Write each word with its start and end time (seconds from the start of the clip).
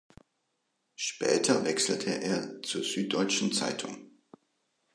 Später 0.95 1.63
wechselte 1.63 2.09
er 2.23 2.63
zur 2.63 2.81
Süddeutschen 2.81 3.53
Zeitung. 3.53 4.09